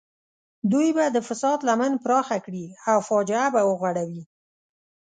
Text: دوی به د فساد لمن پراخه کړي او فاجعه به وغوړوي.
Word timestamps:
دوی 0.71 0.89
به 0.97 1.05
د 1.15 1.17
فساد 1.27 1.59
لمن 1.69 1.93
پراخه 2.03 2.37
کړي 2.45 2.65
او 2.91 2.97
فاجعه 3.07 3.47
به 3.53 3.61
وغوړوي. 3.69 4.23